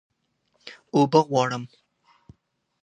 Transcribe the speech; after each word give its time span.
اوبه 0.93 1.19
غواړم 1.27 1.63